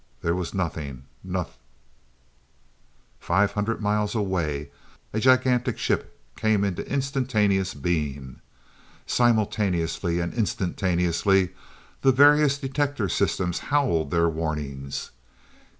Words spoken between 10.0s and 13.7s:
and instantaneously, the various detector systems